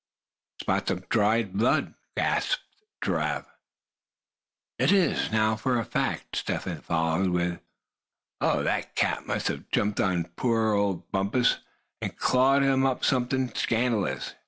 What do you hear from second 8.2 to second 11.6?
"Oh! that cat must have jumped on poor old Bumpus,